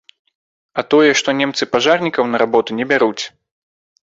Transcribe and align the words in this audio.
А 0.81 0.83
тое, 0.93 1.11
што 1.21 1.35
немцы 1.41 1.63
пажарнікаў 1.73 2.23
на 2.33 2.37
работы 2.45 2.69
не 2.81 2.85
бяруць. 2.93 3.19